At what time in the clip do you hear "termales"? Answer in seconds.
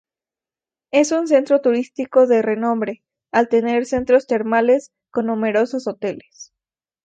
4.25-4.89